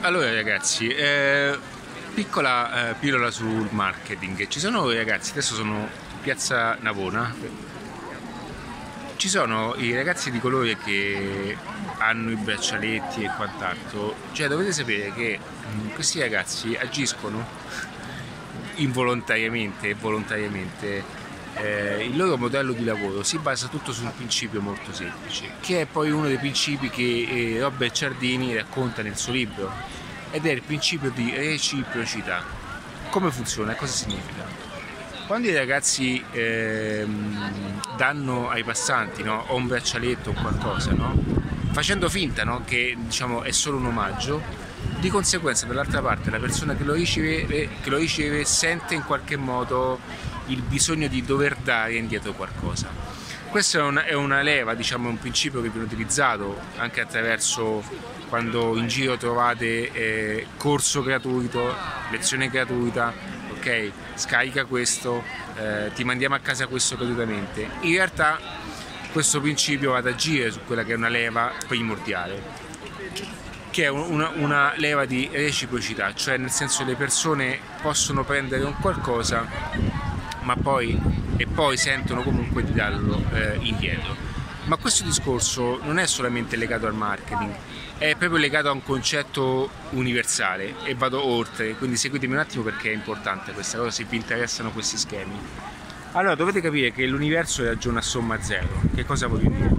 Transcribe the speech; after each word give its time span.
Allora 0.00 0.32
ragazzi, 0.32 0.88
eh, 0.88 1.58
piccola 2.14 2.90
eh, 2.90 2.94
pillola 2.94 3.32
sul 3.32 3.66
marketing. 3.72 4.46
Ci 4.46 4.60
sono 4.60 4.92
ragazzi, 4.92 5.32
adesso 5.32 5.56
sono 5.56 5.74
in 5.74 6.20
piazza 6.22 6.76
Navona, 6.80 7.34
ci 9.16 9.28
sono 9.28 9.74
i 9.76 9.92
ragazzi 9.92 10.30
di 10.30 10.38
colore 10.38 10.76
che 10.78 11.56
hanno 11.98 12.30
i 12.30 12.36
braccialetti 12.36 13.24
e 13.24 13.30
quant'altro. 13.36 14.14
Cioè 14.30 14.46
dovete 14.46 14.72
sapere 14.72 15.12
che 15.12 15.38
mh, 15.38 15.88
questi 15.94 16.20
ragazzi 16.20 16.76
agiscono 16.76 17.44
involontariamente 18.76 19.88
e 19.88 19.94
volontariamente 19.94 21.02
eh, 21.60 22.04
il 22.04 22.16
loro 22.16 22.36
modello 22.36 22.72
di 22.72 22.84
lavoro 22.84 23.22
si 23.22 23.38
basa 23.38 23.68
tutto 23.68 23.92
su 23.92 24.04
un 24.04 24.14
principio 24.14 24.60
molto 24.60 24.92
semplice, 24.92 25.50
che 25.60 25.82
è 25.82 25.86
poi 25.86 26.10
uno 26.10 26.26
dei 26.26 26.38
principi 26.38 26.88
che 26.88 27.02
eh, 27.02 27.60
Robert 27.60 27.94
Ciardini 27.94 28.54
racconta 28.54 29.02
nel 29.02 29.16
suo 29.16 29.32
libro, 29.32 29.70
ed 30.30 30.46
è 30.46 30.50
il 30.50 30.62
principio 30.62 31.10
di 31.10 31.34
reciprocità. 31.34 32.42
Come 33.10 33.30
funziona? 33.30 33.74
Cosa 33.74 33.92
significa? 33.92 34.44
Quando 35.26 35.48
i 35.48 35.54
ragazzi 35.54 36.24
ehm, 36.32 37.82
danno 37.96 38.48
ai 38.48 38.64
passanti 38.64 39.22
no, 39.22 39.44
un 39.50 39.66
braccialetto 39.66 40.30
o 40.30 40.32
qualcosa, 40.32 40.92
no, 40.92 41.14
facendo 41.72 42.08
finta 42.08 42.44
no, 42.44 42.62
che 42.64 42.96
diciamo, 42.96 43.42
è 43.42 43.50
solo 43.50 43.76
un 43.76 43.86
omaggio, 43.86 44.42
di 44.98 45.08
conseguenza 45.10 45.66
dall'altra 45.66 46.00
parte 46.00 46.30
la 46.30 46.38
persona 46.38 46.74
che 46.74 46.84
lo, 46.84 46.94
riceve, 46.94 47.46
che 47.80 47.90
lo 47.90 47.98
riceve 47.98 48.44
sente 48.44 48.94
in 48.94 49.04
qualche 49.04 49.36
modo 49.36 50.00
il 50.48 50.62
bisogno 50.62 51.08
di 51.08 51.22
dover 51.24 51.56
dare 51.56 51.94
indietro 51.94 52.32
qualcosa. 52.32 52.88
Questa 53.50 53.78
è 53.78 53.82
una, 53.82 54.04
è 54.04 54.12
una 54.12 54.42
leva, 54.42 54.74
diciamo, 54.74 55.08
un 55.08 55.18
principio 55.18 55.62
che 55.62 55.70
viene 55.70 55.86
utilizzato 55.86 56.60
anche 56.76 57.00
attraverso 57.00 57.82
quando 58.28 58.76
in 58.76 58.88
giro 58.88 59.16
trovate 59.16 59.90
eh, 59.90 60.46
corso 60.58 61.02
gratuito, 61.02 61.74
lezione 62.10 62.50
gratuita, 62.50 63.10
ok, 63.52 63.90
scarica 64.14 64.66
questo, 64.66 65.24
eh, 65.56 65.90
ti 65.94 66.04
mandiamo 66.04 66.34
a 66.34 66.40
casa 66.40 66.66
questo 66.66 66.96
gratuitamente. 66.96 67.68
In 67.80 67.94
realtà 67.94 68.38
questo 69.12 69.40
principio 69.40 69.92
va 69.92 69.98
ad 69.98 70.06
agire 70.06 70.50
su 70.50 70.60
quella 70.66 70.84
che 70.84 70.92
è 70.92 70.96
una 70.96 71.08
leva 71.08 71.50
primordiale, 71.66 72.42
che 73.70 73.84
è 73.84 73.88
una, 73.88 74.28
una 74.34 74.74
leva 74.76 75.06
di 75.06 75.26
reciprocità, 75.32 76.12
cioè 76.14 76.36
nel 76.36 76.50
senso 76.50 76.84
le 76.84 76.96
persone 76.96 77.58
possono 77.80 78.24
prendere 78.24 78.64
un 78.64 78.76
qualcosa 78.78 80.07
ma 80.48 80.56
poi, 80.56 80.98
e 81.36 81.46
poi 81.46 81.76
sentono 81.76 82.22
comunque 82.22 82.64
di 82.64 82.72
darlo 82.72 83.22
eh, 83.34 83.58
indietro. 83.60 84.16
Ma 84.64 84.76
questo 84.78 85.04
discorso 85.04 85.78
non 85.82 85.98
è 85.98 86.06
solamente 86.06 86.56
legato 86.56 86.86
al 86.86 86.94
marketing, 86.94 87.54
è 87.98 88.14
proprio 88.16 88.38
legato 88.38 88.68
a 88.68 88.72
un 88.72 88.82
concetto 88.82 89.68
universale 89.90 90.76
e 90.84 90.94
vado 90.94 91.22
oltre, 91.22 91.74
quindi 91.74 91.98
seguitemi 91.98 92.32
un 92.32 92.38
attimo 92.38 92.62
perché 92.62 92.90
è 92.90 92.94
importante 92.94 93.52
questa 93.52 93.76
cosa 93.76 93.90
se 93.90 94.04
vi 94.04 94.16
interessano 94.16 94.70
questi 94.70 94.96
schemi. 94.96 95.38
Allora 96.12 96.34
dovete 96.34 96.62
capire 96.62 96.92
che 96.92 97.04
l'universo 97.04 97.62
ragiona 97.62 97.98
a 97.98 98.02
somma 98.02 98.40
zero. 98.40 98.80
Che 98.94 99.04
cosa 99.04 99.26
voglio 99.26 99.50
dire? 99.50 99.76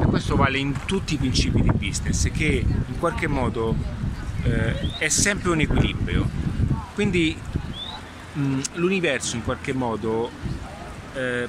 E 0.00 0.04
questo 0.04 0.36
vale 0.36 0.58
in 0.58 0.74
tutti 0.84 1.14
i 1.14 1.16
principi 1.16 1.62
di 1.62 1.72
business, 1.72 2.30
che 2.30 2.62
in 2.66 2.98
qualche 2.98 3.26
modo 3.26 3.74
eh, 4.42 4.98
è 4.98 5.08
sempre 5.08 5.48
un 5.48 5.60
equilibrio. 5.60 6.28
Quindi 6.92 7.34
l'universo 8.74 9.36
in 9.36 9.44
qualche 9.44 9.72
modo 9.72 10.30
eh, 11.14 11.48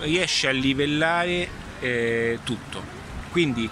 riesce 0.00 0.48
a 0.48 0.52
livellare 0.52 1.48
eh, 1.80 2.38
tutto. 2.44 2.82
Quindi 3.30 3.68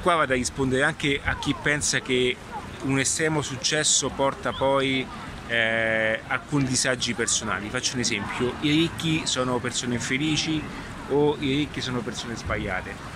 qua 0.00 0.16
vado 0.16 0.32
a 0.32 0.36
rispondere 0.36 0.82
anche 0.82 1.20
a 1.22 1.36
chi 1.38 1.54
pensa 1.60 2.00
che 2.00 2.36
un 2.82 2.98
estremo 2.98 3.40
successo 3.42 4.10
porta 4.10 4.52
poi 4.52 5.06
eh, 5.46 6.20
alcuni 6.26 6.64
disagi 6.64 7.14
personali. 7.14 7.68
Faccio 7.68 7.94
un 7.94 8.00
esempio, 8.00 8.54
i 8.60 8.70
ricchi 8.70 9.22
sono 9.26 9.58
persone 9.58 9.94
infelici 9.94 10.62
o 11.08 11.36
i 11.38 11.54
ricchi 11.56 11.80
sono 11.80 12.00
persone 12.00 12.36
sbagliate. 12.36 13.12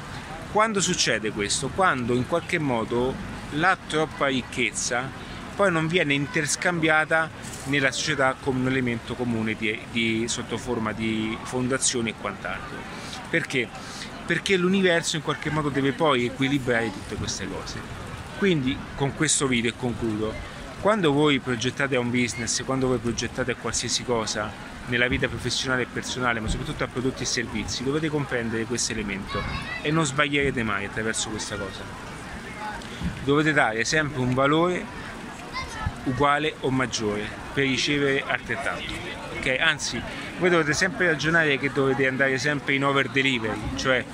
Quando 0.53 0.81
succede 0.81 1.31
questo? 1.31 1.69
Quando 1.69 2.15
in 2.15 2.27
qualche 2.27 2.59
modo 2.59 3.15
la 3.53 3.77
troppa 3.87 4.27
ricchezza 4.27 5.10
poi 5.59 5.73
non 5.73 5.89
viene 5.89 6.15
interscambiata 6.15 7.29
nella 7.65 7.91
società 7.91 8.37
come 8.41 8.61
un 8.61 8.69
elemento 8.69 9.15
comune 9.15 9.57
di, 9.57 9.77
di, 9.91 10.29
sotto 10.29 10.57
forma 10.57 10.93
di 10.93 11.37
fondazioni 11.43 12.11
e 12.11 12.15
quant'altro. 12.15 12.77
Perché? 13.29 13.69
Perché 14.25 14.57
l'universo 14.57 15.17
in 15.17 15.23
qualche 15.23 15.51
modo 15.51 15.69
deve 15.69 15.91
poi 15.91 16.27
equilibrare 16.27 16.93
tutte 16.93 17.17
queste 17.17 17.49
cose. 17.49 17.81
Quindi 18.39 18.79
con 18.95 19.17
questo 19.17 19.49
video 19.49 19.73
concludo, 19.75 20.33
quando 20.81 21.11
voi 21.11 21.41
progettate 21.41 21.97
un 21.97 22.13
business, 22.13 22.63
quando 22.63 22.87
voi 22.87 22.99
progettate 22.99 23.57
qualsiasi 23.57 24.05
cosa 24.05 24.49
nella 24.87 25.09
vita 25.09 25.27
professionale 25.27 25.83
e 25.83 25.87
personale, 25.93 26.39
ma 26.39 26.47
soprattutto 26.47 26.85
a 26.85 26.87
prodotti 26.87 27.25
e 27.25 27.27
servizi, 27.27 27.83
dovete 27.83 28.09
comprendere 28.09 28.63
questo 28.63 28.93
elemento 28.93 29.43
e 29.83 29.91
non 29.91 30.07
sbaglierete 30.07 30.63
mai 30.63 30.85
attraverso 30.85 31.31
questa 31.31 31.57
cosa. 31.57 31.83
Dovete 33.25 33.53
dare 33.53 33.85
sempre 33.85 34.21
un 34.21 34.35
valore 34.35 35.07
uguale 36.09 36.55
o 36.61 36.71
maggiore 36.71 37.27
per 37.53 37.65
ricevere 37.65 38.23
altrettanto. 38.27 38.93
Okay? 39.39 39.59
Anzi, 39.59 40.01
voi 40.39 40.51
dovete 40.51 40.73
sempre 40.73 41.07
ragionare 41.07 41.59
che 41.59 41.71
dovete 41.73 42.07
andare 42.07 42.39
sempre 42.39 42.75
in 42.75 42.85
over 42.85 43.09
delivery, 43.09 43.59
cioè 43.77 44.05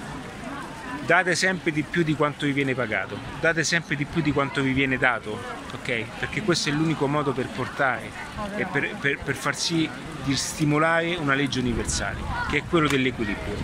date 1.04 1.34
sempre 1.34 1.70
di 1.70 1.82
più 1.82 2.03
di 2.03 2.15
quanto 2.15 2.47
vi 2.47 2.53
viene 2.53 2.75
pagato, 2.75 3.19
date 3.41 3.62
sempre 3.62 3.94
di 3.94 4.04
più 4.04 4.22
di 4.22 4.32
quanto 4.32 4.62
vi 4.62 4.72
viene 4.72 4.97
dato, 4.97 5.38
ok? 5.75 6.04
Perché 6.19 6.42
questo 6.42 6.70
è 6.70 6.72
l'unico 6.72 7.06
modo 7.06 7.32
per 7.32 7.47
portare 7.48 8.10
e 8.56 8.65
per, 8.65 8.97
per, 8.98 9.19
per 9.22 9.34
far 9.34 9.54
sì 9.54 9.88
di 10.25 10.34
stimolare 10.34 11.14
una 11.16 11.34
legge 11.34 11.60
universale, 11.60 12.19
che 12.48 12.59
è 12.59 12.62
quello 12.69 12.88
dell'equilibrio. 12.88 13.54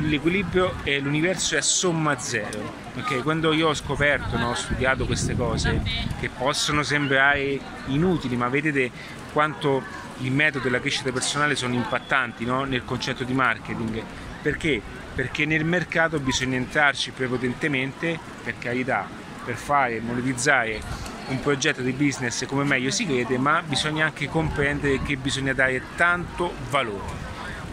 L'equilibrio 0.00 0.76
e 0.82 1.00
l'universo 1.00 1.54
è 1.54 1.58
a 1.58 1.62
somma 1.62 2.18
zero. 2.18 2.86
Okay? 2.96 3.22
Quando 3.22 3.52
io 3.52 3.68
ho 3.68 3.74
scoperto, 3.74 4.38
no, 4.38 4.50
ho 4.50 4.54
studiato 4.54 5.04
queste 5.04 5.36
cose 5.36 5.82
che 6.18 6.30
possono 6.30 6.82
sembrare 6.82 7.60
inutili, 7.86 8.36
ma 8.36 8.48
vedete 8.48 8.90
quanto 9.32 9.82
il 10.20 10.32
metodo 10.32 10.64
della 10.64 10.80
crescita 10.80 11.12
personale 11.12 11.54
sono 11.54 11.74
impattanti 11.74 12.44
no? 12.44 12.64
nel 12.64 12.84
concetto 12.84 13.24
di 13.24 13.34
marketing. 13.34 14.02
Perché? 14.40 14.80
Perché 15.18 15.46
nel 15.46 15.64
mercato 15.64 16.20
bisogna 16.20 16.54
entrarci 16.54 17.10
prepotentemente, 17.10 18.16
per 18.44 18.56
carità, 18.56 19.04
per 19.44 19.56
fare 19.56 19.98
monetizzare 19.98 20.80
un 21.26 21.40
progetto 21.40 21.82
di 21.82 21.90
business 21.90 22.46
come 22.46 22.62
meglio 22.62 22.92
si 22.92 23.04
crede, 23.04 23.36
ma 23.36 23.60
bisogna 23.66 24.04
anche 24.04 24.28
comprendere 24.28 25.02
che 25.02 25.16
bisogna 25.16 25.52
dare 25.52 25.82
tanto 25.96 26.52
valore. 26.70 27.16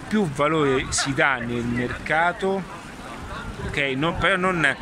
Più 0.07 0.27
valore 0.27 0.87
si 0.89 1.13
dà 1.13 1.35
nel 1.35 1.63
mercato, 1.63 2.63
ok? 3.67 3.77
Non, 3.95 4.17
però 4.17 4.37
non, 4.37 4.75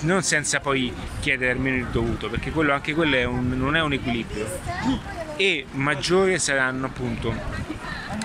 non, 0.00 0.22
senza 0.24 0.58
poi 0.58 0.92
chiedere 1.20 1.52
almeno 1.52 1.76
il 1.76 1.86
dovuto, 1.86 2.28
perché 2.28 2.50
quello, 2.50 2.72
anche 2.72 2.92
quello 2.92 3.14
è 3.14 3.22
un, 3.22 3.50
non 3.56 3.76
è 3.76 3.80
un 3.80 3.92
equilibrio. 3.92 4.48
E 5.36 5.66
maggiori 5.70 6.40
saranno 6.40 6.86
appunto 6.86 7.32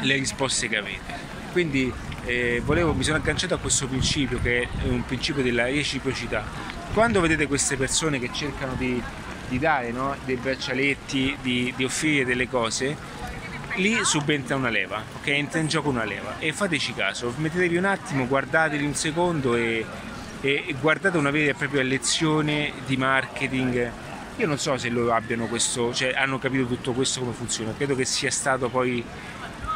le 0.01 0.15
risposte 0.15 0.67
che 0.67 0.77
avete. 0.77 1.17
Quindi 1.51 1.93
eh, 2.25 2.61
volevo, 2.63 2.93
mi 2.93 3.03
sono 3.03 3.17
agganciato 3.17 3.53
a 3.53 3.57
questo 3.57 3.87
principio 3.87 4.39
che 4.41 4.61
è 4.61 4.87
un 4.87 5.05
principio 5.05 5.43
della 5.43 5.63
reciprocità. 5.65 6.43
Quando 6.93 7.21
vedete 7.21 7.47
queste 7.47 7.77
persone 7.77 8.19
che 8.19 8.29
cercano 8.33 8.73
di 8.75 9.01
di 9.49 9.59
dare 9.59 9.91
no? 9.91 10.15
dei 10.23 10.35
braccialetti, 10.35 11.37
di, 11.41 11.73
di, 11.75 11.83
offrire 11.83 12.23
delle 12.23 12.47
cose, 12.47 12.95
lì 13.75 13.97
subentra 14.03 14.55
una 14.55 14.69
leva, 14.69 15.03
ok? 15.17 15.27
Entra 15.27 15.59
in 15.59 15.67
gioco 15.67 15.89
una 15.89 16.05
leva 16.05 16.37
e 16.39 16.53
fateci 16.53 16.93
caso, 16.93 17.33
mettetevi 17.35 17.75
un 17.75 17.85
attimo, 17.85 18.27
guardatevi 18.27 18.85
un 18.85 18.93
secondo 18.93 19.55
e, 19.55 19.85
e, 20.39 20.63
e 20.67 20.75
guardate 20.79 21.17
una 21.17 21.31
vera 21.31 21.51
e 21.51 21.55
propria 21.55 21.83
lezione 21.83 22.71
di 22.85 22.95
marketing. 22.95 23.91
Io 24.37 24.47
non 24.47 24.57
so 24.57 24.77
se 24.77 24.87
loro 24.87 25.13
abbiano 25.13 25.47
questo, 25.47 25.93
cioè 25.93 26.13
hanno 26.13 26.37
capito 26.39 26.65
tutto 26.65 26.93
questo 26.93 27.19
come 27.19 27.33
funziona, 27.33 27.73
credo 27.75 27.95
che 27.95 28.05
sia 28.05 28.31
stato 28.31 28.69
poi 28.69 29.03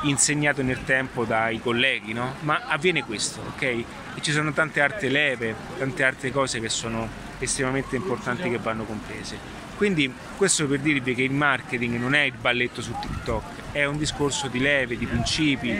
insegnato 0.04 0.62
nel 0.62 0.84
tempo 0.84 1.26
dai 1.26 1.60
colleghi, 1.60 2.14
no? 2.14 2.36
Ma 2.42 2.64
avviene 2.68 3.04
questo, 3.04 3.42
ok? 3.54 3.62
E 3.62 3.86
ci 4.22 4.32
sono 4.32 4.52
tante 4.54 4.82
altre 4.82 5.10
leve, 5.10 5.56
tante 5.78 6.04
altre 6.04 6.32
cose 6.32 6.60
che 6.60 6.70
sono 6.70 7.08
estremamente 7.40 7.96
importanti 7.96 8.50
che 8.50 8.58
vanno 8.58 8.84
comprese. 8.84 9.62
Quindi 9.76 10.14
questo 10.38 10.68
per 10.68 10.80
dirvi 10.80 11.16
che 11.16 11.24
il 11.24 11.32
marketing 11.32 11.98
non 11.98 12.14
è 12.14 12.22
il 12.22 12.34
balletto 12.40 12.82
su 12.82 12.94
TikTok, 13.00 13.72
è 13.72 13.86
un 13.86 13.98
discorso 13.98 14.48
di 14.48 14.60
leve, 14.60 14.98
di 14.98 15.06
principi, 15.06 15.76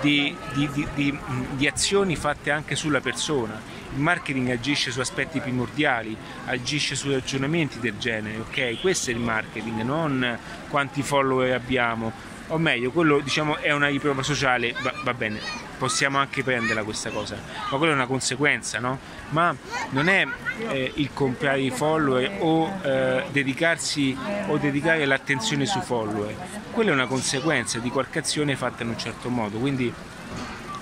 di, 0.00 0.36
di, 0.54 0.86
di, 0.94 1.18
di 1.52 1.66
azioni 1.66 2.16
fatte 2.16 2.50
anche 2.50 2.74
sulla 2.74 3.00
persona. 3.00 3.60
Il 3.94 4.00
marketing 4.00 4.50
agisce 4.50 4.90
su 4.90 5.00
aspetti 5.00 5.40
primordiali, 5.40 6.16
agisce 6.46 6.94
su 6.94 7.10
ragionamenti 7.10 7.78
del 7.78 7.96
genere, 7.96 8.38
ok? 8.38 8.80
Questo 8.80 9.10
è 9.10 9.14
il 9.14 9.20
marketing, 9.20 9.82
non 9.82 10.38
quanti 10.68 11.02
follower 11.02 11.54
abbiamo, 11.54 12.12
o 12.48 12.58
meglio, 12.58 12.90
quello 12.90 13.20
diciamo 13.20 13.56
è 13.56 13.72
una 13.72 13.88
riprova 13.88 14.22
sociale, 14.22 14.74
va, 14.80 14.92
va, 15.02 15.14
bene, 15.14 15.40
possiamo 15.78 16.18
anche 16.18 16.42
prenderla 16.42 16.82
questa 16.82 17.10
cosa, 17.10 17.36
ma 17.70 17.76
quella 17.76 17.92
è 17.92 17.94
una 17.94 18.06
conseguenza, 18.06 18.78
no? 18.78 18.98
Ma 19.30 19.54
non 19.90 20.08
è 20.08 20.26
eh, 20.68 20.92
il 20.94 21.10
comprare 21.12 21.60
i 21.60 21.70
follower 21.70 22.36
o 22.40 22.72
eh, 22.82 23.24
dedicarsi 23.30 24.16
o 24.46 24.56
dedicare 24.56 25.04
l'attenzione 25.04 25.66
sui 25.66 25.82
follower, 25.82 26.34
quella 26.70 26.90
è 26.90 26.94
una 26.94 27.06
conseguenza 27.06 27.78
di 27.78 27.90
qualche 27.90 28.20
azione 28.20 28.56
fatta 28.56 28.82
in 28.82 28.90
un 28.90 28.98
certo 28.98 29.28
modo, 29.28 29.58
quindi 29.58 29.92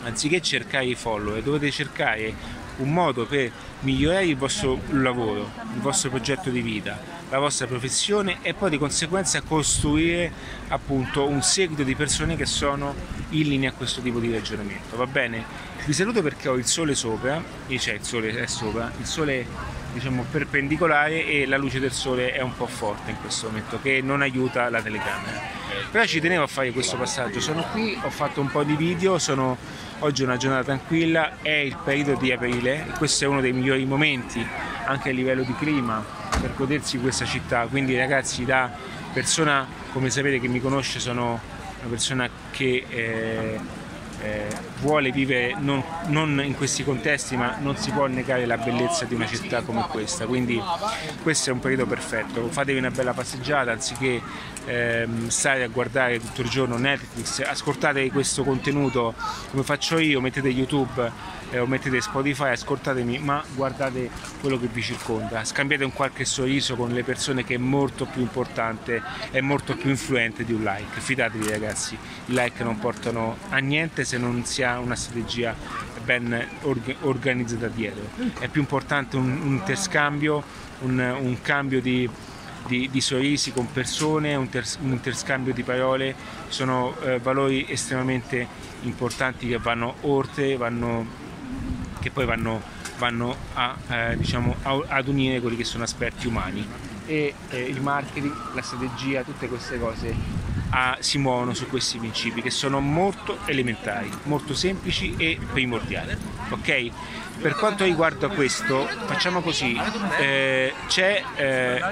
anziché 0.05 0.41
cercare 0.41 0.85
i 0.85 0.95
follower 0.95 1.43
dovete 1.43 1.71
cercare 1.71 2.35
un 2.79 2.93
modo 2.93 3.27
per 3.27 3.51
migliorare 3.81 4.27
il 4.27 4.37
vostro 4.37 4.81
lavoro, 4.91 5.51
il 5.75 5.81
vostro 5.81 6.11
progetto 6.11 6.51
di 6.51 6.61
vita, 6.61 6.99
la 7.31 7.39
vostra 7.39 7.67
professione 7.67 8.39
e 8.43 8.55
poi 8.55 8.71
di 8.71 8.79
conseguenza 8.79 9.41
costruire 9.43 10.31
appunto 10.69 11.27
un 11.27 11.43
seguito 11.43 11.83
di 11.83 11.95
persone 11.95 12.37
che 12.37 12.47
sono 12.47 12.95
in 13.31 13.49
linea 13.49 13.71
a 13.71 13.73
questo 13.73 14.01
tipo 14.01 14.19
di 14.19 14.33
ragionamento. 14.33 14.97
Va 14.97 15.07
bene? 15.07 15.45
Vi 15.85 15.93
saluto 15.93 16.23
perché 16.23 16.49
ho 16.49 16.55
il 16.55 16.67
sole 16.67 16.95
sopra, 16.95 17.43
cioè 17.79 17.95
il 17.95 18.03
sole 18.03 18.37
è 18.37 18.47
sopra, 18.47 18.91
il 18.99 19.07
sole 19.07 19.47
diciamo 19.93 20.27
perpendicolare 20.31 21.25
e 21.25 21.47
la 21.47 21.57
luce 21.57 21.81
del 21.81 21.93
sole 21.93 22.33
è 22.33 22.43
un 22.43 22.55
po' 22.55 22.67
forte 22.67 23.13
in 23.13 23.21
questo 23.21 23.47
momento 23.47 23.81
che 23.81 24.01
non 24.03 24.21
aiuta 24.21 24.69
la 24.69 24.83
telecamera. 24.83 25.56
Però 25.91 26.05
ci 26.05 26.21
tenevo 26.21 26.43
a 26.43 26.47
fare 26.47 26.73
questo 26.73 26.97
passaggio, 26.97 27.41
sono 27.41 27.63
qui, 27.73 27.99
ho 28.03 28.11
fatto 28.11 28.41
un 28.41 28.49
po' 28.49 28.63
di 28.63 28.77
video, 28.77 29.19
sono 29.19 29.57
oggi 30.01 30.23
è 30.23 30.25
una 30.25 30.37
giornata 30.37 30.65
tranquilla, 30.65 31.41
è 31.43 31.51
il 31.51 31.77
periodo 31.83 32.15
di 32.15 32.33
aprile, 32.33 32.87
questo 32.99 33.25
è 33.25 33.27
uno 33.27 33.41
dei 33.41 33.53
migliori 33.53 33.85
momenti 33.85 34.47
anche 34.85 35.11
a 35.11 35.13
livello 35.13 35.43
di 35.43 35.55
clima 35.55 36.05
per 36.41 36.55
godersi 36.55 36.99
questa 36.99 37.25
città, 37.25 37.67
quindi 37.67 37.97
ragazzi 37.97 38.45
da 38.45 38.71
persona 39.13 39.67
come 39.93 40.11
sapete 40.11 40.39
che 40.39 40.49
mi 40.49 40.61
conosce 40.61 41.01
sono 41.01 41.41
una 41.81 41.89
persona 41.89 42.29
che 42.51 42.85
eh, 42.89 43.59
eh, 44.23 44.47
vuole 44.81 45.11
vivere 45.11 45.55
non, 45.59 45.83
non, 46.07 46.41
in 46.45 46.57
questi 46.57 46.85
contesti 46.85 47.37
ma 47.37 47.57
non 47.61 47.77
si 47.77 47.91
può 47.91 48.07
negare 48.07 48.47
la 48.47 48.57
bellezza 48.57 49.05
di 49.05 49.15
una 49.15 49.27
città 49.27 49.63
come 49.63 49.87
questa. 49.89 50.27
Quindi 50.27 50.61
questo 51.23 51.51
è 51.51 51.53
un 51.53 51.61
periodo 51.61 51.87
perfetto. 51.87 52.49
Fatevi 52.49 52.79
una 52.79 52.91
bella 52.91 53.13
passeggiata 53.13 53.73
anziché 53.73 54.21
ehm, 54.65 55.29
stare 55.29 55.65
a 55.65 55.69
guardare 55.69 56.21
tutto 56.21 56.43
il 56.43 56.49
giorno 56.49 56.77
Netflix. 56.77 57.41
Ascoltate 57.41 58.11
questo 58.11 58.45
contenuto 58.45 59.15
come 59.51 59.63
faccio 59.63 59.99
io 59.99 60.21
mettete 60.21 60.49
YouTube 60.49 61.36
eh, 61.51 61.59
o 61.59 61.67
mettete 61.67 62.01
Spotify, 62.01 62.51
ascoltatemi, 62.51 63.19
ma 63.19 63.43
guardate 63.55 64.11
quello 64.41 64.59
che 64.59 64.67
vi 64.67 64.83
circonda, 64.83 65.45
scambiate 65.45 65.85
un 65.85 65.93
qualche 65.93 66.25
sorriso 66.25 66.77
con 66.77 66.91
le 66.91 67.05
persone 67.05 67.45
che 67.45 67.55
è 67.55 67.59
molto 67.59 68.07
più 68.07 68.21
importante 68.21 69.03
e 69.31 69.41
molto 69.41 69.77
più 69.77 69.91
influente 69.91 70.45
di 70.45 70.53
un 70.53 70.63
like. 70.63 71.01
Fidatevi 71.01 71.49
ragazzi, 71.49 71.95
i 71.95 72.33
like 72.33 72.63
non 72.63 72.79
portano 72.79 73.37
a 73.51 73.59
niente 73.59 74.05
se 74.05 74.19
non 74.19 74.45
si 74.45 74.63
ha 74.63 74.79
una 74.79 74.97
strategia 74.97 75.55
ben 76.05 76.49
org- 76.63 76.97
organizzata 77.03 77.69
dietro. 77.69 78.05
È 78.39 78.49
più 78.49 78.61
importante 78.61 79.17
un, 79.17 79.41
un 79.41 79.53
interscambio, 79.55 80.43
un, 80.81 80.99
un 80.99 81.41
cambio 81.43 81.81
di, 81.81 82.09
di, 82.67 82.89
di, 82.91 83.01
sorrisi 83.01 83.53
con 83.53 83.71
persone, 83.73 84.35
un, 84.35 84.49
ter, 84.49 84.65
un 84.83 84.93
interscambio 84.93 85.53
di 85.53 85.63
parole, 85.63 86.15
sono 86.49 86.95
eh, 87.03 87.19
valori 87.19 87.67
estremamente 87.69 88.47
importanti 88.83 89.49
che 89.49 89.59
vanno 89.59 89.97
oltre, 90.03 90.57
vanno 90.57 91.25
che 92.07 92.13
poi 92.13 92.25
vanno, 92.25 92.63
vanno 92.99 93.37
a, 93.55 93.77
eh, 93.89 94.17
diciamo, 94.17 94.55
a, 94.63 94.81
ad 94.87 95.09
unire 95.09 95.41
quelli 95.41 95.57
che 95.57 95.65
sono 95.65 95.83
aspetti 95.83 96.29
umani 96.29 96.67
e 97.05 97.35
eh, 97.51 97.61
il 97.61 97.81
marketing, 97.81 98.33
la 98.55 98.63
strategia, 98.63 99.23
tutte 99.23 99.49
queste 99.49 99.79
cose 99.79 100.15
a, 100.71 100.97
si 101.01 101.19
muovono 101.19 101.53
su 101.53 101.67
questi 101.69 101.99
principi 101.99 102.43
che 102.43 102.51
sono 102.51 102.81
molto 102.81 103.39
elementari, 103.47 104.09
molto 104.25 104.55
semplici 104.55 105.15
e 105.17 105.39
primordiali. 105.53 106.17
Ok? 106.51 106.91
Per 107.41 107.55
quanto 107.57 107.85
riguarda 107.85 108.29
questo, 108.29 108.87
facciamo 109.07 109.41
così: 109.41 109.77
eh, 110.21 110.73
c'è 110.87 111.23
eh, 111.35 111.83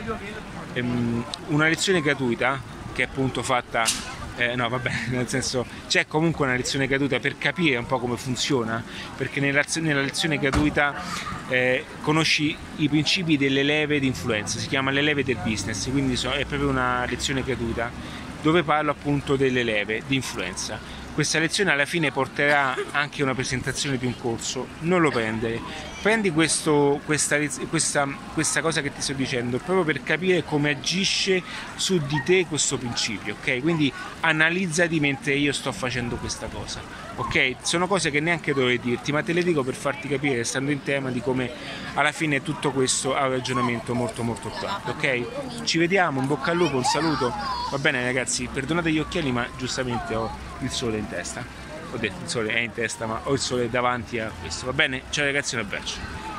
ehm, 0.75 1.25
una 1.49 1.67
lezione 1.67 2.01
gratuita 2.01 2.61
che 2.93 3.03
è 3.03 3.07
appunto 3.07 3.43
fatta 3.43 3.85
eh, 4.37 4.55
no 4.57 4.69
vabbè, 4.69 4.91
nel 5.11 5.29
senso 5.29 5.67
c'è 5.89 6.07
comunque 6.07 6.47
una 6.47 6.57
lezione 6.57 6.87
gratuita 6.87 7.19
per 7.19 7.39
capire 7.39 7.77
un 7.77 7.87
po' 7.87 7.99
come 7.99 8.17
funziona, 8.17 8.83
perché 9.17 9.41
nella, 9.41 9.65
nella 9.77 10.01
lezione 10.01 10.39
gratuita 10.39 10.95
eh, 11.49 11.85
conosci 12.03 12.57
i 12.77 12.89
principi 12.89 13.37
delle 13.37 13.63
leve 13.63 14.01
di 14.01 14.07
influenza, 14.07 14.59
si 14.59 14.69
chiama 14.69 14.91
le 14.91 15.03
leve 15.03 15.25
del 15.25 15.39
business, 15.43 15.91
quindi 15.91 16.17
so, 16.17 16.33
è 16.33 16.45
proprio 16.45 16.69
una 16.69 17.05
lezione 17.07 17.43
gratuita 17.43 17.91
dove 18.43 18.63
parlo 18.63 18.91
appunto 18.91 19.37
delle 19.37 19.63
leve 19.63 20.03
di 20.07 20.17
influenza. 20.17 20.79
Questa 21.15 21.39
lezione 21.39 21.71
alla 21.71 21.87
fine 21.87 22.11
porterà 22.11 22.77
anche 22.91 23.23
una 23.23 23.35
presentazione 23.35 23.97
di 23.97 24.05
un 24.05 24.19
corso, 24.19 24.67
non 24.81 25.01
lo 25.01 25.11
prendere, 25.11 25.61
prendi 26.05 26.31
questo, 26.33 27.01
questa, 27.07 27.39
questa, 27.71 28.07
questa, 28.35 28.61
cosa 28.61 28.83
che 28.83 28.93
ti 28.93 29.01
sto 29.01 29.15
dicendo 29.15 29.57
proprio 29.57 29.85
per 29.85 30.03
capire 30.03 30.45
come 30.45 30.69
agisce 30.69 31.43
su 31.77 31.97
di 31.97 32.21
te 32.23 32.45
questo 32.45 32.77
principio, 32.77 33.37
ok? 33.41 33.63
Quindi 33.63 33.91
analizzati 34.21 35.01
mentre 35.01 35.33
io 35.33 35.51
sto 35.55 35.73
facendo 35.73 36.17
questa 36.17 36.47
cosa, 36.49 36.83
ok? 37.15 37.55
Sono 37.63 37.87
cose 37.87 38.11
che 38.11 38.21
neanche 38.21 38.53
dovrei 38.53 38.79
dirti, 38.79 39.13
ma 39.13 39.23
te 39.23 39.33
le 39.33 39.43
dico 39.43 39.63
per 39.63 39.73
farti 39.73 40.07
capire, 40.07 40.45
stando 40.45 40.73
in 40.73 40.83
tema, 40.83 41.09
di 41.09 41.23
come 41.23 41.51
alla 41.95 42.13
fine 42.13 42.43
tutto 42.43 42.71
questo 42.71 43.15
ha 43.17 43.25
un 43.25 43.31
ragionamento 43.31 43.95
molto 43.95 44.23
molto 44.23 44.49
attuale, 44.49 44.91
ok? 44.91 45.65
Ci 45.65 45.79
vediamo, 45.79 46.21
in 46.21 46.27
bocca 46.27 46.51
al 46.51 46.59
lupo, 46.59 46.77
un 46.77 46.85
saluto, 46.85 47.33
va 47.71 47.79
bene 47.79 48.05
ragazzi, 48.05 48.47
perdonate 48.53 48.93
gli 48.93 48.99
occhiali 48.99 49.33
ma 49.33 49.49
giustamente 49.57 50.15
ho 50.15 50.31
il 50.59 50.69
sole 50.69 50.99
in 50.99 51.09
testa. 51.09 51.64
Ho 51.95 51.97
detto 51.97 52.25
il 52.25 52.29
sole 52.29 52.53
è 52.53 52.59
in 52.59 52.73
testa, 52.73 53.07
ma 53.07 53.21
ho 53.23 53.33
il 53.33 53.39
sole 53.39 53.71
davanti 53.71 54.19
a 54.19 54.29
questo. 54.41 54.67
Va 54.67 54.73
bene? 54.73 55.03
Ciao 55.11 55.25
ragazzi, 55.25 55.55
un 55.55 55.61
abbraccio. 55.61 56.34